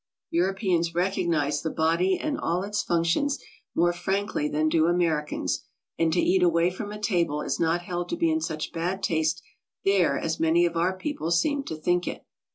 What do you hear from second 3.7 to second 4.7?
more frankly than